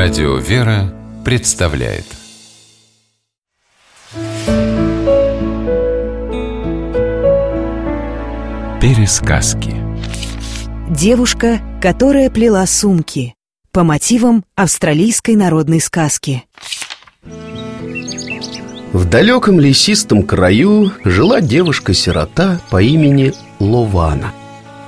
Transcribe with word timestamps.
Радио 0.00 0.36
«Вера» 0.36 0.94
представляет. 1.24 2.04
Пересказки. 8.80 9.74
Девушка, 10.88 11.58
которая 11.82 12.30
плела 12.30 12.64
сумки. 12.66 13.34
По 13.72 13.82
мотивам 13.82 14.44
австралийской 14.54 15.34
народной 15.34 15.80
сказки. 15.80 16.44
В 18.92 19.04
далеком 19.10 19.58
лесистом 19.58 20.22
краю 20.22 20.92
жила 21.02 21.40
девушка-сирота 21.40 22.60
по 22.70 22.80
имени 22.80 23.34
Лована. 23.58 24.32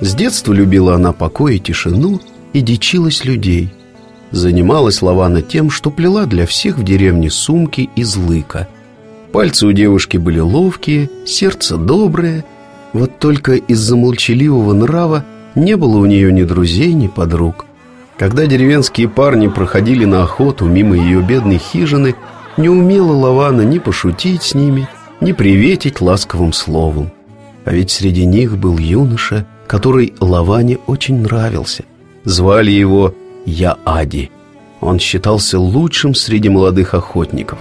С 0.00 0.14
детства 0.14 0.54
любила 0.54 0.94
она 0.94 1.12
покой 1.12 1.56
и 1.56 1.60
тишину 1.60 2.22
и 2.54 2.62
дичилась 2.62 3.26
людей– 3.26 3.70
Занималась 4.30 5.02
Лавана 5.02 5.42
тем, 5.42 5.70
что 5.70 5.90
плела 5.90 6.26
для 6.26 6.46
всех 6.46 6.78
в 6.78 6.82
деревне 6.82 7.30
сумки 7.30 7.88
из 7.94 8.16
лыка. 8.16 8.68
Пальцы 9.32 9.66
у 9.66 9.72
девушки 9.72 10.16
были 10.16 10.40
ловкие, 10.40 11.10
сердце 11.26 11.76
доброе. 11.76 12.44
Вот 12.92 13.18
только 13.18 13.54
из-за 13.54 13.96
молчаливого 13.96 14.72
нрава 14.72 15.24
не 15.54 15.76
было 15.76 15.98
у 15.98 16.06
нее 16.06 16.32
ни 16.32 16.42
друзей, 16.42 16.92
ни 16.92 17.08
подруг. 17.08 17.66
Когда 18.16 18.46
деревенские 18.46 19.08
парни 19.08 19.48
проходили 19.48 20.04
на 20.04 20.22
охоту 20.22 20.66
мимо 20.66 20.96
ее 20.96 21.20
бедной 21.20 21.58
хижины, 21.58 22.14
не 22.56 22.68
умела 22.68 23.12
Лавана 23.12 23.62
ни 23.62 23.78
пошутить 23.78 24.42
с 24.42 24.54
ними, 24.54 24.88
ни 25.20 25.32
приветить 25.32 26.00
ласковым 26.00 26.52
словом. 26.52 27.10
А 27.64 27.72
ведь 27.72 27.90
среди 27.90 28.24
них 28.26 28.56
был 28.56 28.78
юноша, 28.78 29.46
который 29.66 30.14
Лаване 30.20 30.78
очень 30.86 31.22
нравился. 31.22 31.84
Звали 32.24 32.70
его 32.70 33.14
я 33.44 33.76
Ади. 33.84 34.30
Он 34.80 34.98
считался 34.98 35.58
лучшим 35.58 36.14
среди 36.14 36.48
молодых 36.48 36.94
охотников. 36.94 37.58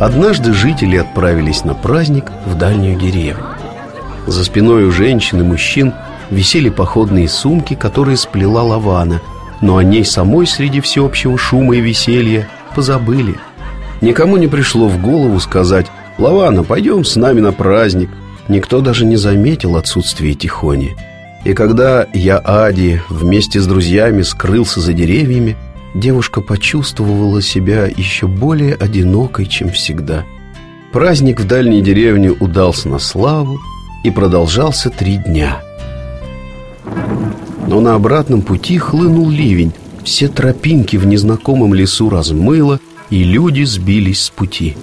Однажды 0.00 0.52
жители 0.52 0.96
отправились 0.96 1.64
на 1.64 1.74
праздник 1.74 2.32
в 2.46 2.56
дальнюю 2.56 2.98
деревню. 2.98 3.44
За 4.26 4.44
спиной 4.44 4.84
у 4.84 4.90
женщин 4.90 5.40
и 5.40 5.44
мужчин 5.44 5.92
висели 6.30 6.70
походные 6.70 7.28
сумки, 7.28 7.74
которые 7.74 8.16
сплела 8.16 8.62
Лавана, 8.62 9.20
но 9.60 9.76
о 9.76 9.84
ней 9.84 10.04
самой 10.04 10.46
среди 10.46 10.80
всеобщего 10.80 11.38
шума 11.38 11.76
и 11.76 11.80
веселья 11.80 12.48
позабыли. 12.74 13.36
Никому 14.00 14.36
не 14.36 14.48
пришло 14.48 14.88
в 14.88 15.00
голову 15.00 15.38
сказать 15.38 15.86
«Лавана, 16.18 16.64
пойдем 16.64 17.04
с 17.04 17.16
нами 17.16 17.40
на 17.40 17.52
праздник». 17.52 18.10
Никто 18.48 18.80
даже 18.80 19.06
не 19.06 19.16
заметил 19.16 19.76
отсутствие 19.76 20.34
Тихони. 20.34 20.96
И 21.44 21.54
когда 21.54 22.06
я, 22.14 22.38
Ади, 22.38 23.00
вместе 23.08 23.60
с 23.60 23.66
друзьями 23.66 24.22
скрылся 24.22 24.80
за 24.80 24.92
деревьями, 24.92 25.56
девушка 25.94 26.40
почувствовала 26.40 27.42
себя 27.42 27.86
еще 27.86 28.26
более 28.28 28.74
одинокой, 28.74 29.46
чем 29.46 29.70
всегда. 29.70 30.24
Праздник 30.92 31.40
в 31.40 31.46
дальней 31.46 31.80
деревне 31.80 32.30
удался 32.30 32.88
на 32.88 32.98
славу 32.98 33.58
и 34.04 34.10
продолжался 34.10 34.90
три 34.90 35.16
дня. 35.16 35.62
Но 37.66 37.80
на 37.80 37.94
обратном 37.94 38.42
пути 38.42 38.78
хлынул 38.78 39.28
ливень, 39.28 39.72
все 40.04 40.28
тропинки 40.28 40.96
в 40.96 41.06
незнакомом 41.06 41.74
лесу 41.74 42.10
размыло, 42.10 42.78
и 43.10 43.24
люди 43.24 43.62
сбились 43.62 44.22
с 44.22 44.30
пути. 44.30 44.76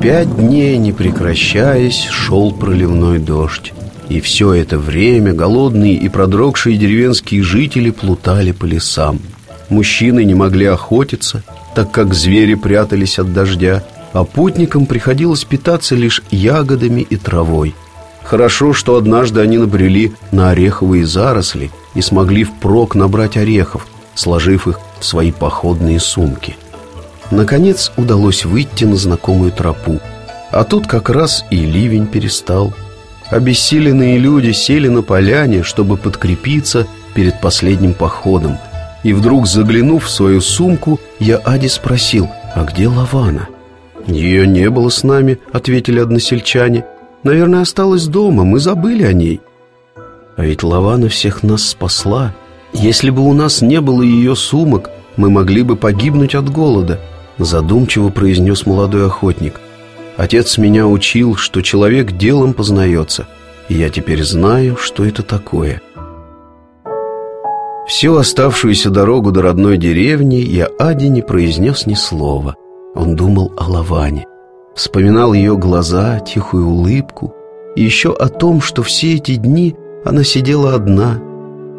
Пять 0.00 0.34
дней, 0.36 0.76
не 0.78 0.92
прекращаясь, 0.92 2.06
шел 2.10 2.52
проливной 2.52 3.18
дождь. 3.18 3.72
И 4.12 4.20
все 4.20 4.52
это 4.52 4.78
время 4.78 5.32
голодные 5.32 5.94
и 5.94 6.10
продрогшие 6.10 6.76
деревенские 6.76 7.42
жители 7.42 7.88
плутали 7.88 8.52
по 8.52 8.66
лесам. 8.66 9.20
Мужчины 9.70 10.22
не 10.24 10.34
могли 10.34 10.66
охотиться, 10.66 11.42
так 11.74 11.92
как 11.92 12.12
звери 12.12 12.52
прятались 12.52 13.18
от 13.18 13.32
дождя, 13.32 13.82
а 14.12 14.24
путникам 14.24 14.84
приходилось 14.84 15.44
питаться 15.44 15.94
лишь 15.94 16.22
ягодами 16.30 17.00
и 17.00 17.16
травой. 17.16 17.74
Хорошо, 18.22 18.74
что 18.74 18.96
однажды 18.96 19.40
они 19.40 19.56
набрели 19.56 20.12
на 20.30 20.50
ореховые 20.50 21.06
заросли 21.06 21.70
и 21.94 22.02
смогли 22.02 22.44
впрок 22.44 22.94
набрать 22.94 23.38
орехов, 23.38 23.86
сложив 24.14 24.68
их 24.68 24.78
в 25.00 25.06
свои 25.06 25.32
походные 25.32 25.98
сумки. 25.98 26.58
Наконец 27.30 27.90
удалось 27.96 28.44
выйти 28.44 28.84
на 28.84 28.96
знакомую 28.96 29.52
тропу, 29.52 30.02
а 30.50 30.64
тут 30.64 30.86
как 30.86 31.08
раз 31.08 31.46
и 31.50 31.56
ливень 31.56 32.06
перестал– 32.06 32.74
Обессиленные 33.32 34.18
люди 34.18 34.52
сели 34.52 34.88
на 34.88 35.00
поляне, 35.00 35.62
чтобы 35.62 35.96
подкрепиться 35.96 36.86
перед 37.14 37.40
последним 37.40 37.94
походом. 37.94 38.58
И 39.04 39.14
вдруг, 39.14 39.46
заглянув 39.46 40.04
в 40.04 40.10
свою 40.10 40.42
сумку, 40.42 41.00
я 41.18 41.38
Ади 41.38 41.66
спросил, 41.68 42.28
а 42.54 42.64
где 42.64 42.88
Лавана? 42.88 43.48
«Ее 44.06 44.46
не 44.46 44.68
было 44.68 44.90
с 44.90 45.02
нами»,— 45.02 45.38
ответили 45.52 45.98
односельчане. 45.98 46.84
«Наверное, 47.22 47.62
осталась 47.62 48.06
дома, 48.06 48.44
мы 48.44 48.58
забыли 48.58 49.04
о 49.04 49.14
ней». 49.14 49.40
А 50.36 50.44
ведь 50.44 50.62
Лавана 50.62 51.08
всех 51.08 51.42
нас 51.42 51.66
спасла. 51.66 52.34
Если 52.74 53.08
бы 53.08 53.22
у 53.22 53.32
нас 53.32 53.62
не 53.62 53.80
было 53.80 54.02
ее 54.02 54.36
сумок, 54.36 54.90
мы 55.16 55.30
могли 55.30 55.62
бы 55.62 55.76
погибнуть 55.76 56.34
от 56.34 56.50
голода, 56.50 57.00
задумчиво 57.38 58.10
произнес 58.10 58.66
молодой 58.66 59.06
охотник— 59.06 59.58
Отец 60.16 60.58
меня 60.58 60.86
учил, 60.86 61.36
что 61.36 61.62
человек 61.62 62.12
делом 62.12 62.52
познается, 62.52 63.26
и 63.68 63.74
я 63.74 63.88
теперь 63.88 64.22
знаю, 64.22 64.76
что 64.76 65.04
это 65.04 65.22
такое. 65.22 65.80
Всю 67.86 68.16
оставшуюся 68.16 68.90
дорогу 68.90 69.32
до 69.32 69.42
родной 69.42 69.76
деревни 69.76 70.36
я 70.36 70.68
Аде 70.78 71.08
не 71.08 71.22
произнес 71.22 71.86
ни 71.86 71.94
слова. 71.94 72.54
Он 72.94 73.16
думал 73.16 73.52
о 73.56 73.70
Лаване, 73.70 74.26
вспоминал 74.74 75.32
ее 75.32 75.56
глаза, 75.56 76.20
тихую 76.20 76.68
улыбку, 76.68 77.34
и 77.74 77.82
еще 77.82 78.12
о 78.12 78.28
том, 78.28 78.60
что 78.60 78.82
все 78.82 79.14
эти 79.14 79.36
дни 79.36 79.74
она 80.04 80.24
сидела 80.24 80.74
одна. 80.74 81.20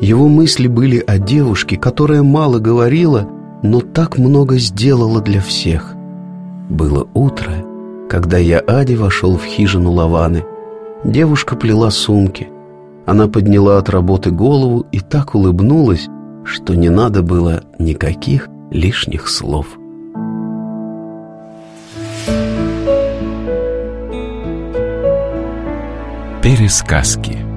Его 0.00 0.28
мысли 0.28 0.66
были 0.66 0.98
о 1.06 1.18
девушке, 1.18 1.76
которая 1.76 2.22
мало 2.22 2.58
говорила, 2.58 3.28
но 3.62 3.80
так 3.80 4.18
много 4.18 4.56
сделала 4.56 5.20
для 5.20 5.40
всех. 5.40 5.94
Было 6.68 7.06
утро, 7.14 7.52
когда 8.08 8.38
я 8.38 8.58
Ади 8.60 8.94
вошел 8.94 9.36
в 9.36 9.44
хижину 9.44 9.92
Лаваны. 9.92 10.44
Девушка 11.04 11.56
плела 11.56 11.90
сумки. 11.90 12.48
Она 13.06 13.26
подняла 13.26 13.78
от 13.78 13.88
работы 13.90 14.30
голову 14.30 14.86
и 14.92 15.00
так 15.00 15.34
улыбнулась, 15.34 16.08
что 16.44 16.74
не 16.74 16.88
надо 16.88 17.22
было 17.22 17.62
никаких 17.78 18.48
лишних 18.70 19.28
слов. 19.28 19.66
Пересказки 26.42 27.51